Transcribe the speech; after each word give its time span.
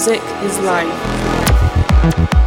Music 0.00 0.22
is 0.44 0.58
life. 0.60 2.39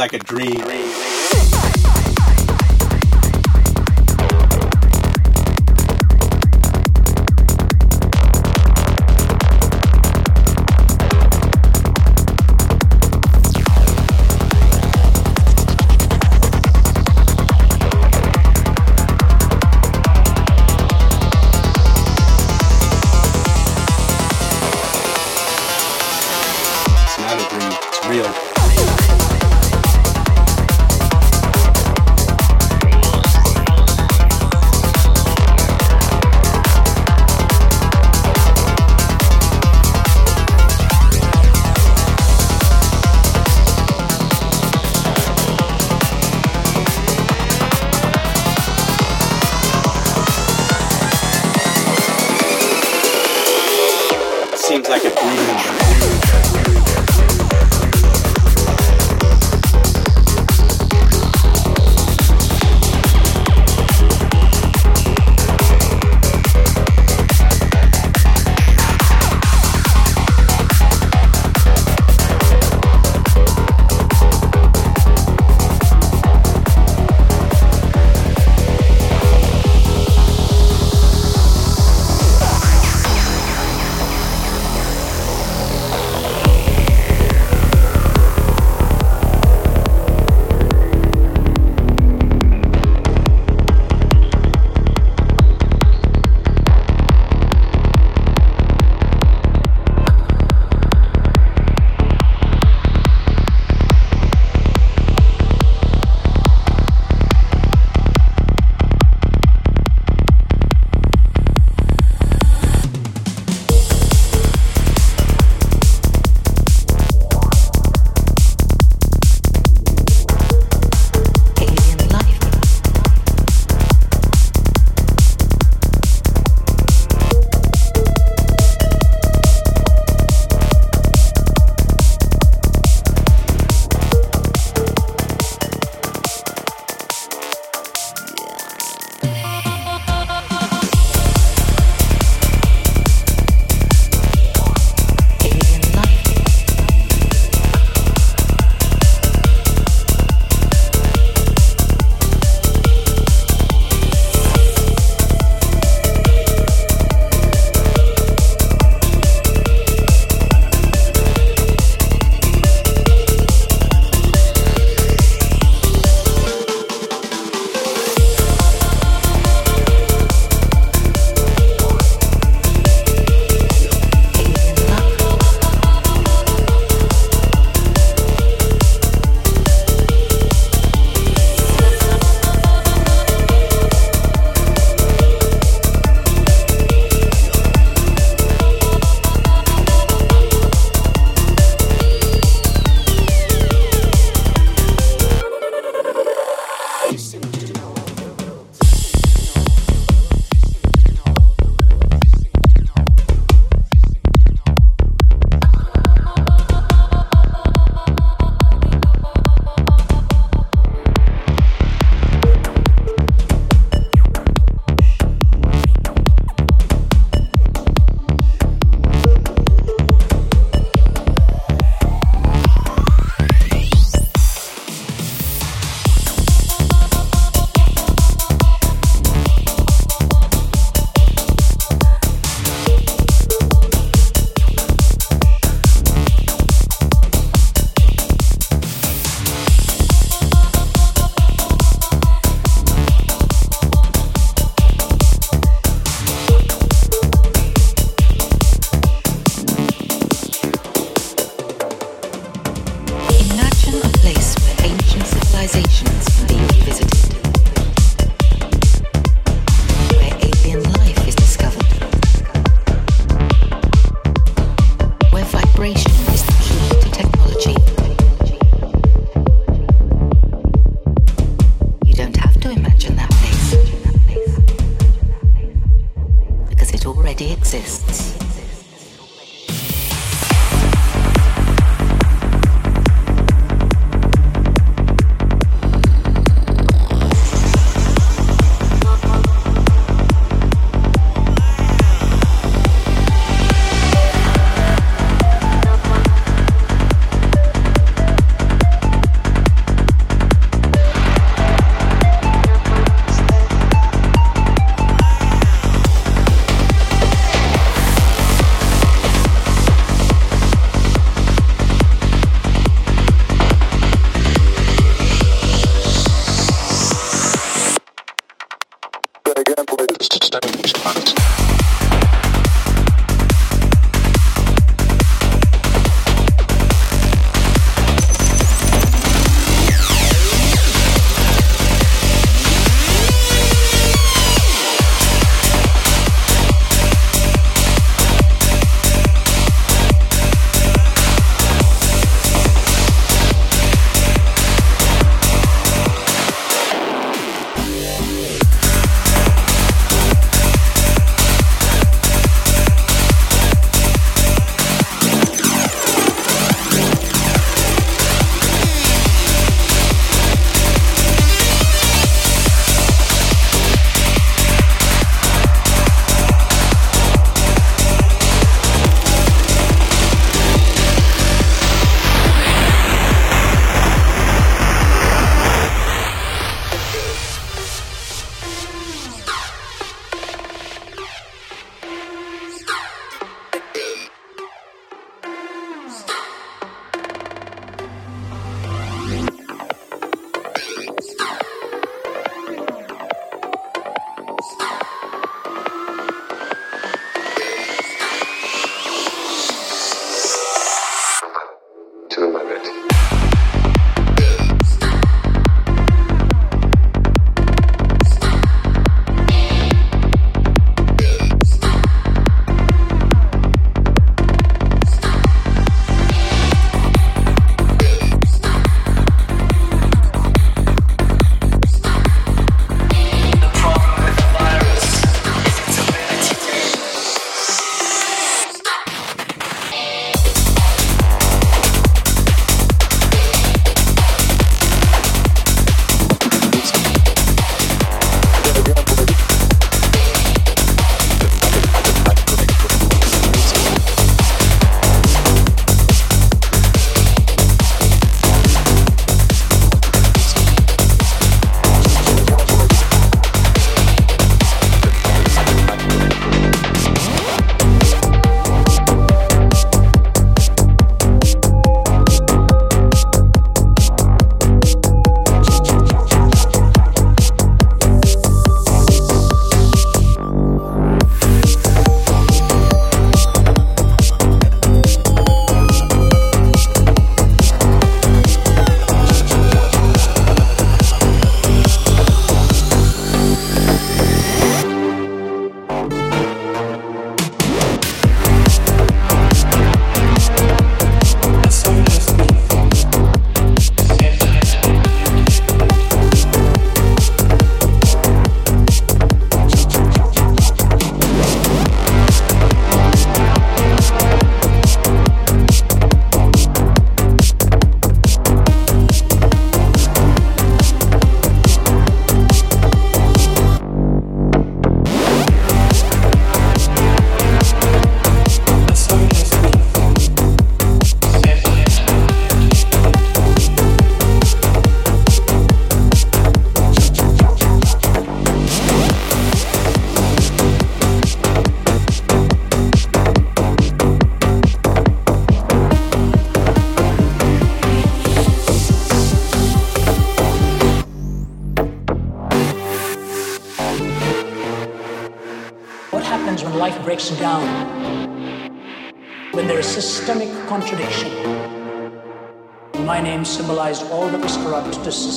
Like 0.00 0.14
a 0.14 0.18
dream. 0.18 0.59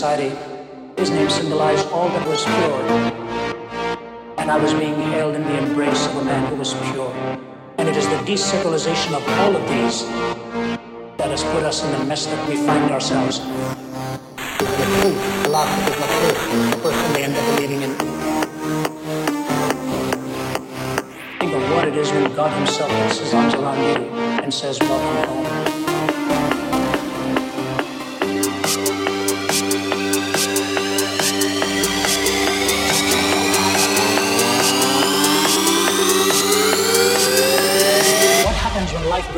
Society, 0.04 0.36
his 0.98 1.10
name 1.10 1.30
symbolized 1.30 1.88
all 1.92 2.10
that 2.10 2.28
was 2.28 2.44
pure. 2.44 2.82
And 4.38 4.52
I 4.52 4.58
was 4.58 4.74
being 4.74 5.00
held 5.16 5.36
in 5.36 5.44
the 5.44 5.58
embrace 5.58 6.08
of 6.08 6.18
a 6.18 6.26
man 6.26 6.50
who 6.50 6.56
was 6.58 6.74
pure. 6.92 7.12
And 7.78 7.88
it 7.88 7.96
is 7.96 8.06
the 8.08 8.18
desacralization 8.28 9.14
of 9.16 9.24
all 9.40 9.56
of 9.56 9.64
these 9.70 10.04
that 11.18 11.30
has 11.32 11.44
put 11.44 11.64
us 11.64 11.84
in 11.84 11.92
the 11.92 12.04
mess 12.04 12.26
that 12.26 12.50
we 12.50 12.56
find 12.58 12.92
ourselves. 12.92 13.40
The 13.40 14.86
truth, 15.00 15.48
of 15.48 15.68
people 15.86 16.08
truth. 16.20 16.72
The 16.72 16.80
person 16.84 17.14
they 17.14 17.24
end 17.24 17.36
up 17.38 17.56
believing 17.56 17.82
in. 17.84 17.94
Think 21.40 21.54
of 21.54 21.64
what 21.72 21.88
it 21.88 21.96
is 21.96 22.12
when 22.12 22.36
God 22.36 22.52
Himself 22.58 22.92
puts 22.92 23.20
His 23.20 23.34
arms 23.34 23.54
around 23.54 23.82
you 23.84 24.10
and 24.44 24.54
says, 24.54 24.78
Welcome 24.82 25.46
home. 25.46 25.63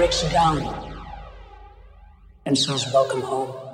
Breaks 0.06 0.32
down 0.32 0.62
and 2.46 2.56
says, 2.56 2.86
Welcome 2.94 3.22
home. 3.22 3.65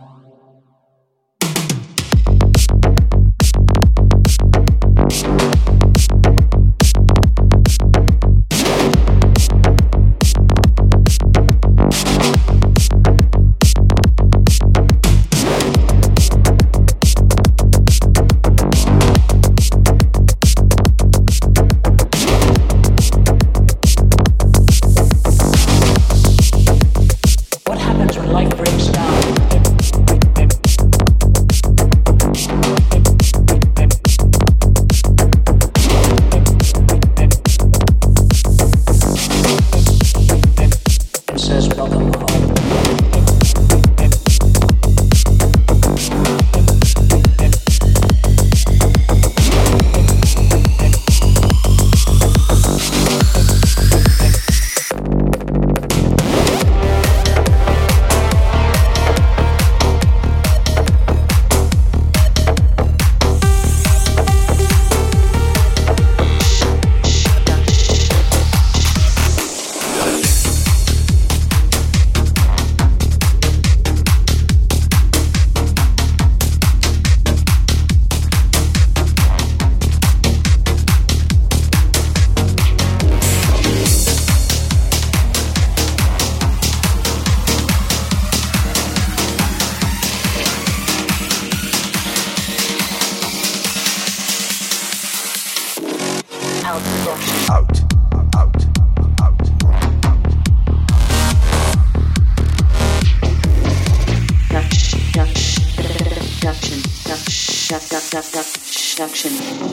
production. 109.12 109.71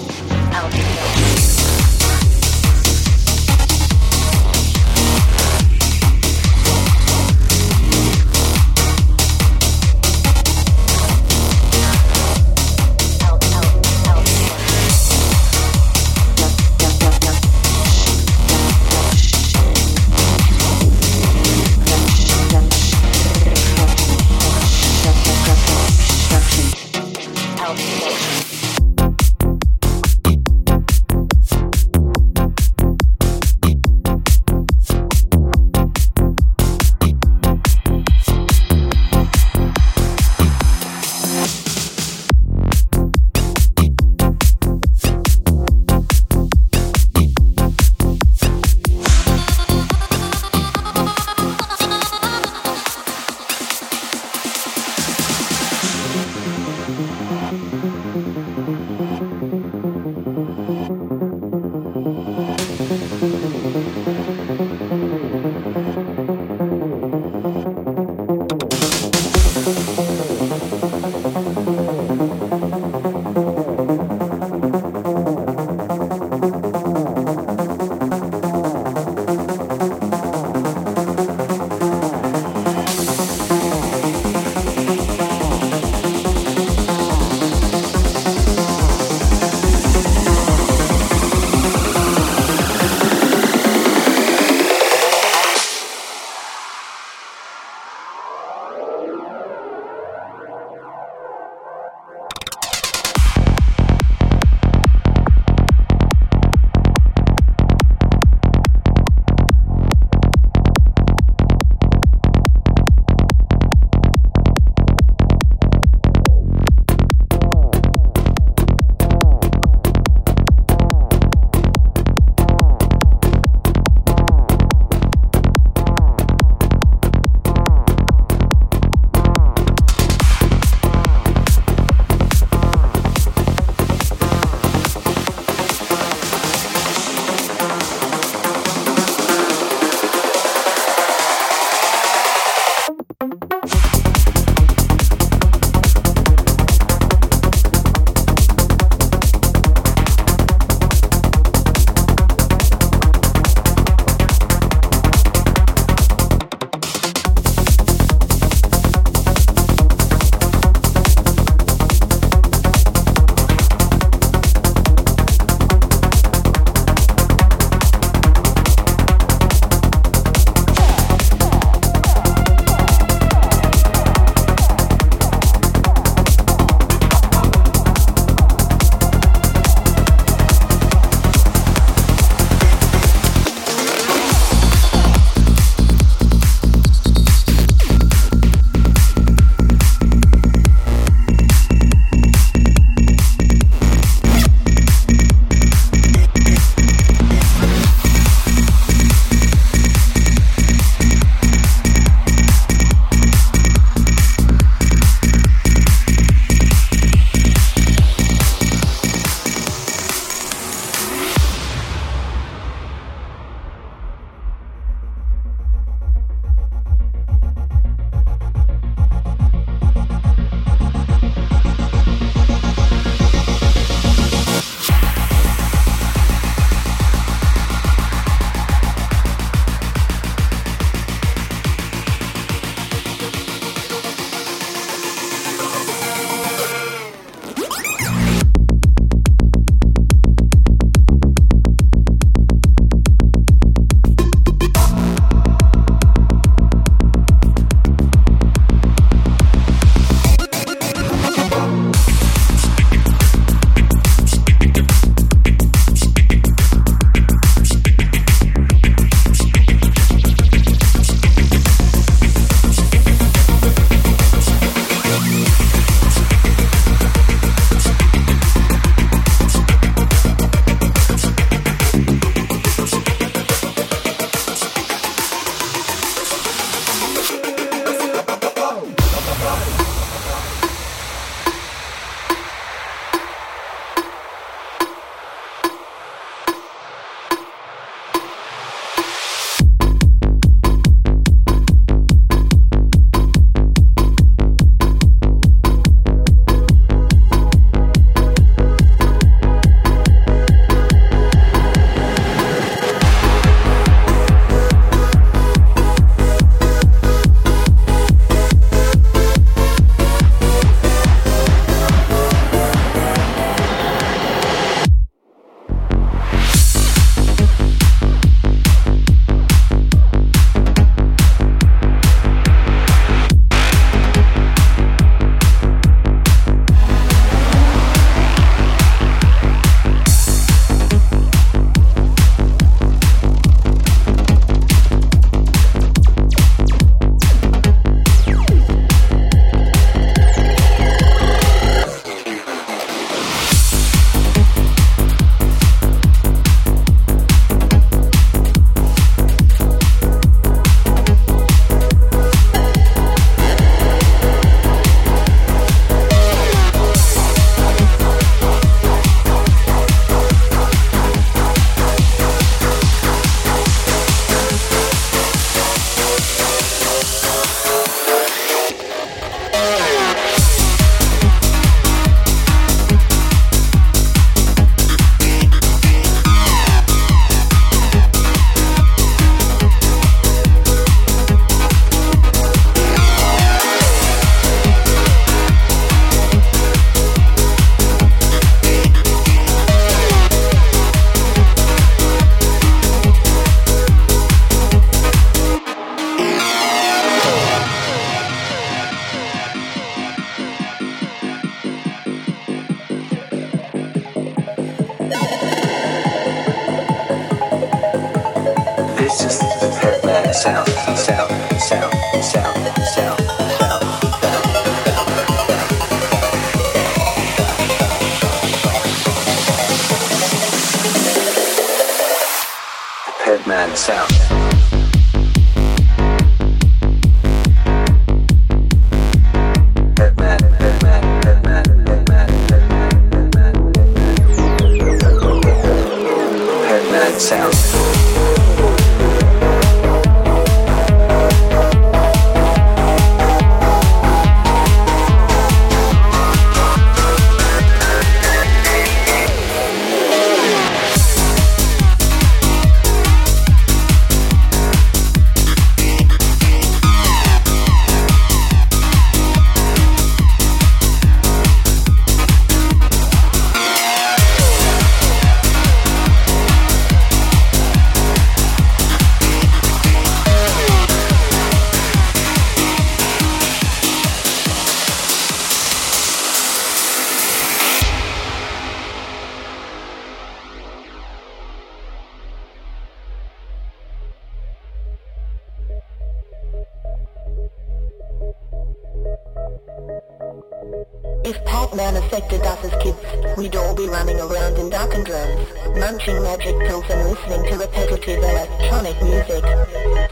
If 491.28 491.44
Pac-Man 491.44 491.94
affected 491.96 492.40
us 492.40 492.64
as 492.64 492.82
kids, 492.82 492.96
we'd 493.36 493.54
all 493.54 493.74
be 493.74 493.86
running 493.86 494.18
around 494.18 494.56
in 494.56 494.70
darkened 494.70 495.10
rooms, 495.10 495.46
munching 495.78 496.22
magic 496.22 496.58
pills 496.60 496.86
and 496.88 497.06
listening 497.06 497.44
to 497.50 497.58
repetitive 497.58 498.24
electronic 498.24 498.96
music. 499.02 500.07